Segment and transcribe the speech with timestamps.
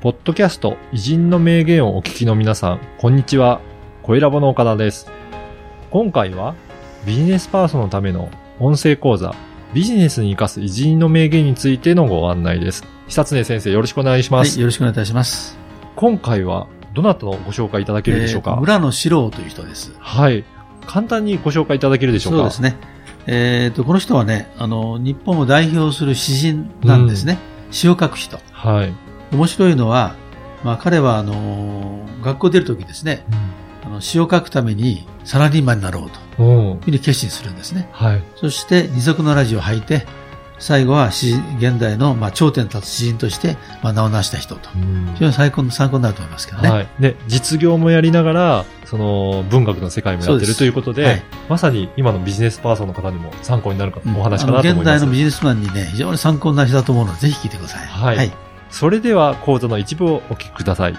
[0.00, 3.60] ポッドキャスト偉人の名言をお聞きの皆さん、こんにちは。
[4.02, 5.10] 声ラボの岡田です。
[5.90, 6.54] 今回は
[7.04, 9.34] ビジネスパーソンのための音声講座、
[9.74, 12.86] ビジネスに活かす偉人の名言についてのご案内です。
[13.08, 14.52] 久常先生、よろしくお願いします。
[14.52, 15.58] はい、よろしくお願いいたします。
[15.96, 19.94] 今回はどなたのご紹介いただけるでしょうか、えー村野史郎という人です。
[19.98, 20.46] はい。
[20.86, 22.38] 簡単にご紹介いただけるでしょうか？
[22.38, 22.78] そうですね。
[23.26, 27.36] えっ、と、この人はね、あの、日本を代表する詩人なんですね。
[27.70, 28.38] 詩を書く人。
[28.50, 29.09] はい。
[29.32, 30.14] 面白いのは、
[30.64, 33.24] まあ彼は、あの、学校出るときですね、
[33.84, 36.68] あの詩を書くためにサラリーマンになろうとうん。
[36.70, 37.88] いうふうに決心するんですね。
[37.92, 38.22] はい。
[38.36, 40.06] そして二足のラジオを履いて、
[40.58, 44.68] 最後は詩現代の、まあ、頂点に立つ詩人として、まあ、名を成した人と。
[44.74, 46.70] うん非常に最高の参考になると思いますけどね。
[46.70, 46.88] はい。
[47.00, 54.76] で、実業もやりながら、その、文学の世界もやってるということで、はいまさに今のビジネスパーソンの方にも参考になるか、うんお話かなと思います。
[54.76, 57.86] 現代のビジネスマンにね、非常に参考になる人だと思うので、ぜひ聞いてください。
[57.86, 60.96] はいそれでは講座の一部をお聞きください。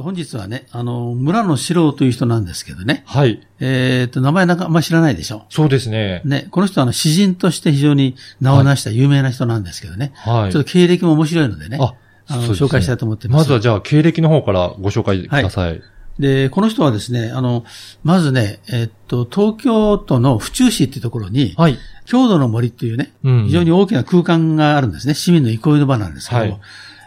[0.00, 3.02] 本日はね、あの、村野史郎という人なんですけどね。
[3.04, 3.44] はい。
[3.58, 5.46] えっ、と、名前なんかあんまり知らないでしょ？
[5.48, 6.22] そうですね。
[6.24, 10.12] ね、この人はあの、詩人として非常に名を成した有名な人なんですけどね。
[10.14, 10.52] はい。
[10.52, 11.78] ちょっと経歴も面白いのでね。
[11.80, 11.94] あ、
[12.28, 13.42] あのそうですね紹介したいと思ってます。
[13.42, 15.82] まずはじゃあ、経歴の方からご紹介ください。
[16.18, 17.64] で、この人はですね、あの、
[18.02, 21.78] まずね、えっと、東京都の府中市っていうところに、はい。
[22.06, 25.14] 郷土の森っていうね、うん非常に大きな空間があるんですね。
[25.14, 26.60] 市民の憩いの場なんですけども、はい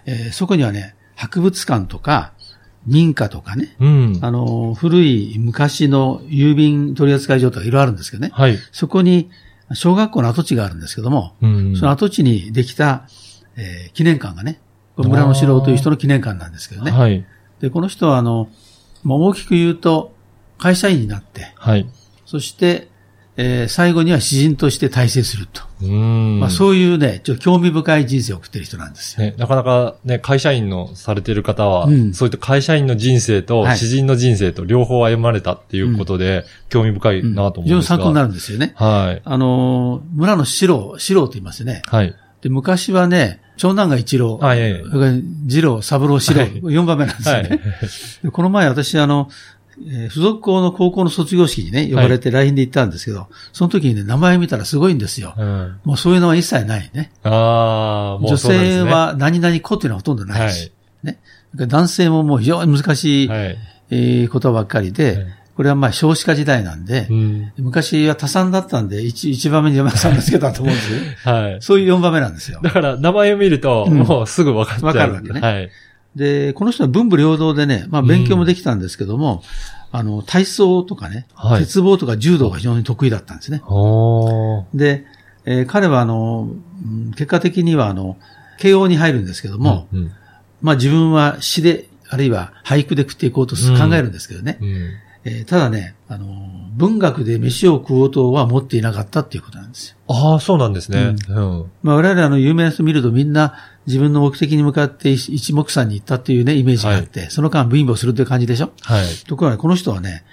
[0.06, 2.34] えーそこにはね、博物館とか、
[2.88, 4.20] 民家とかね、うん。
[4.22, 8.32] あの、古い昔の郵便取扱所とかいろいろあるんですけどね。
[8.34, 8.58] はい。
[8.72, 9.30] そこに
[9.74, 11.76] 小学校の跡地があるんですけども、うん。
[11.76, 13.08] その跡地にできた、
[13.56, 14.60] えー記念館がね、
[14.98, 16.92] 村野史郎という人の記念館なんですけどね。
[16.92, 17.26] はい。
[17.60, 18.50] で、この人はあの、
[19.04, 20.14] まあ、大きく言うと、
[20.58, 21.90] 会社員になって、はい。
[22.26, 22.88] そして、
[23.38, 25.62] えー最後には詩人として大成すると。
[25.82, 26.40] うん。
[26.40, 29.26] まあ、そういうね、ちょっと興味深い人生を送ってる人なんですよ。
[29.26, 37.96] ね、なかなかね、会社員のされてる方は、うんそういった会社員の人生とはい詩人の人生と両方歩まれたっていうことで、興味深いうんなと思非常にうんですが。
[37.96, 38.74] 参考になるんですよね。
[38.76, 39.22] はい。
[39.24, 41.84] あのー、村野史郎、史郎と言いますね。
[41.88, 42.14] はい。
[42.42, 47.62] で、昔はね、長男が一郎、あいえいえそれから二郎、三郎、四郎、はい4番目なんですはいよね。。
[48.24, 49.30] でこの前私、あの、
[49.88, 55.34] えー付属校の高校の卒業式にね、呼ばれて LINE で行ったんですけど、その時にね、名前見たらすごいんですよ。
[55.38, 57.12] うん、もうそういうのは一切ないね。
[57.24, 60.72] ああ、もうね、性は何々子っていうのはほとんどないし、
[61.04, 61.20] はいね。
[61.56, 63.58] 男性ももう非常に難しい、はい。
[63.92, 67.54] えーことばっかりで、はいこれはまあ少子化時代なんで、うん。
[67.58, 71.18] 昔は多産だったんで、一一番目に山田さんがつけたと思うんですよね。
[71.24, 71.58] はい。
[71.62, 72.60] そういう四番目なんですよ。
[72.64, 74.86] だから、名前を見ると、うんもうすぐ分かっちゃう。
[74.86, 75.70] わかるわけねはい。
[76.16, 79.44] で、この人は文武両道でね、まあ勉強もできたんですけども、
[79.92, 83.62] あの、体操とかね、はい鉄棒とか柔道が非常に得意だったんですね。
[84.74, 85.06] で、
[85.46, 86.50] えー彼はあの、
[86.84, 88.18] うん結果的にはあの、
[88.58, 90.12] 慶応に入るんですけども、うん、うん
[90.62, 94.58] まあ自分は詩で、あるいは俳句で食っていこうとうん考えるんですけどね。
[94.62, 94.90] うん。
[95.24, 96.26] えーただね、あの、
[96.74, 99.96] 文学で飯を食おうとは持っていなかったっていうことなんですよ。
[100.08, 101.16] ああ、そうなんですね。
[101.30, 101.72] うん。
[101.84, 103.54] まあ我々あの有名な人見るとみんな
[103.86, 108.72] 自分の目的に向かって一一目散に行ったっていうね、イメージがあって、その間貧乏するという感じでしょ？
[108.82, 109.06] はい。
[109.28, 110.24] ところがね、この人はね、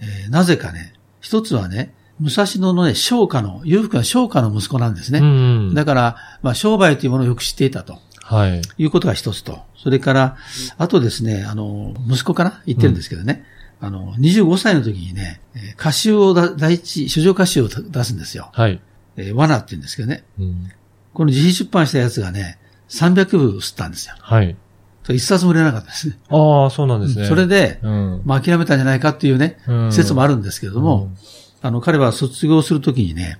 [0.00, 5.20] えーなぜかね、一つはね、武蔵野のね、商家の、裕福な商家の息子なんですね。
[5.20, 5.74] うん。
[5.74, 7.98] だから、まあ商売というものをよく知っていたと。
[8.22, 8.60] はい。
[8.78, 9.60] いうことが一つと。
[9.76, 10.36] それから、
[10.78, 12.62] あとですね、あの、息子かな？
[12.66, 13.44] 言ってるんですけどね。
[13.80, 18.50] あの、25歳の時にね、えー歌集をだ、第一、書状歌集を出すんですよ。
[18.52, 18.80] はい。
[19.16, 20.24] えー、罠って言うんですけどね。
[20.38, 20.70] うん。
[21.12, 24.14] この自費出版したやつがね、300部吸ったんですよ。
[24.18, 24.56] はい。
[25.08, 26.18] 一冊も売れなかったですね。
[26.28, 27.26] ああ、そうなんですね。
[27.26, 28.22] それで、うん。
[28.24, 31.10] まあ諦めたんじゃないかっていうね、うん説もあるんですけれども、
[31.62, 33.38] あの、彼は卒業するときにね、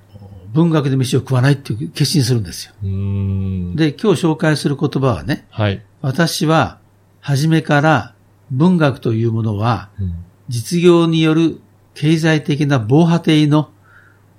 [0.52, 2.72] 文学で飯を食わないっていう決心するんですよ。
[2.82, 3.76] うん。
[3.76, 5.82] で、今日紹介する言葉はね、はい。
[6.02, 6.78] 私は、
[7.20, 8.14] 初めから
[8.50, 10.14] 文学というものは、うん
[10.48, 11.60] 実業による
[11.94, 13.70] 経済的な防波堤の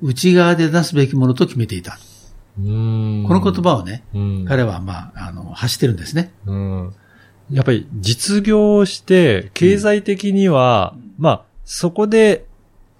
[0.01, 1.98] 内側で出すべきものと決めていた。
[2.59, 6.31] うんこの言葉をね、うん彼はまあ、あの、発してるんですね。
[6.45, 6.94] うん。
[7.51, 12.45] やっぱり実業をして、経済的には、まあ、そこで、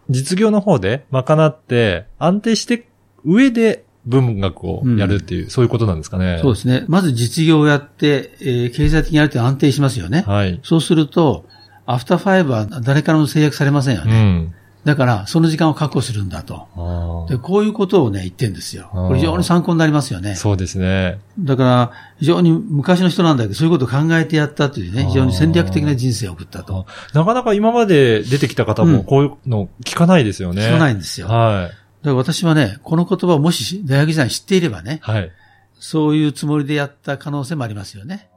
[0.10, 2.88] 実業の方で賄って、安定して、
[3.26, 6.40] 上で文学をやるっていう、そういうことなんですかね。
[6.42, 6.86] そうですね。
[6.88, 10.24] まず実業をやって、えー経済的にある程度安定しますよね。
[10.26, 10.60] はい。
[10.64, 11.46] そうすると、
[11.88, 14.24] アフターファイブは誰からも制約されませんようね。
[14.24, 14.54] ん。
[14.84, 16.68] だから、その時間を確保するんだと。
[16.78, 18.90] あで、こういうことをね、言ってるんですよ。
[18.94, 20.36] これ非常に参考になりますよねあ。。
[20.36, 21.20] そうですね。
[21.40, 26.86] だから、非常に昔の人なんだけど、そういうことを考えてやったというね、非常に戦略的な人生を送ったと。
[27.14, 30.62] なかなか今まで出てきた方もうんこういうの聞かないですよね。
[30.62, 31.28] 聞かないんですよ。
[31.28, 31.72] はか
[32.04, 35.32] ら私はね、この言葉をもし大学時代に知っていればね、はい。
[35.80, 38.30] そういうつもりでやった可能性もありますよね。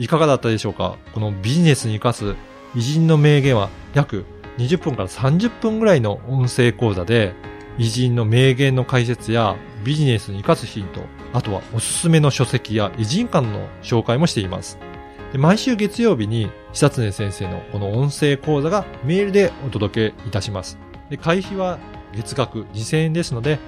[0.00, 0.96] いかがだったでしょうか？
[1.12, 2.34] このビジネスに活かす
[2.74, 4.24] 偉人の名言は約
[4.56, 7.34] 20分から30分ぐらいの音声講座で
[7.76, 11.02] 偉人の名言の解説やビジネスに活かすヒント、
[11.34, 14.78] あとはおすすめの書籍や偉人館の紹介もしています。
[15.32, 20.78] で毎週月曜日に久常先生のこの音声講座がメールでお届けいたします。
[21.10, 21.78] で会費は
[22.14, 23.58] 月額2000円ですので、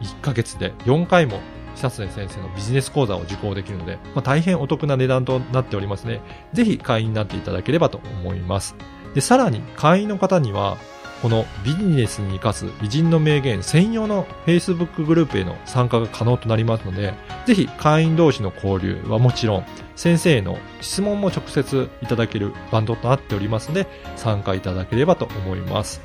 [0.00, 1.40] 1ヶ月で4回も
[1.76, 6.20] 久常先生のビジネス講座を受講できるので、まあ、大変お得な値段となっておりますね。
[6.52, 8.74] ぜひ会員になっていただければと思います。
[9.14, 10.76] で、さらに会員の方には、
[11.22, 17.14] このビジネスに生かす偉人の名言専用の Facebook グループへの参加が可能となりますので、
[17.46, 23.86] ぜひ会員同士の交流はもちろん、先生への質問も直接いただけるバンドとなっておりますので、
[24.16, 26.00] 参加いただければと思います。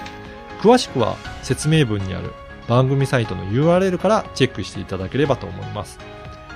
[0.62, 2.31] 詳しくは説明文にある
[2.71, 6.00] 番組サイトの URL からチェックしていただければと思います。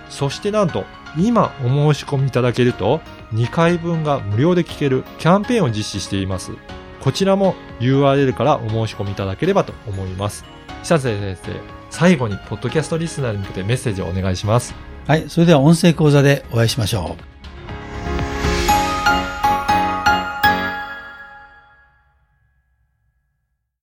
[0.09, 0.85] そしてなんと、
[1.17, 3.01] 今お申し込みいただけると、
[3.33, 6.53] 2回分が無料で聞けるキャンペーンを実施しています。
[7.01, 10.45] こちらも URL からお申し込みいただければと思います。
[10.83, 11.51] 久瀬先生、
[11.89, 14.73] 最後にポッドキャストリスナーに向けてメッセージをお願いします。
[15.07, 17.34] はい、それでは音声講座でお会いしましょう。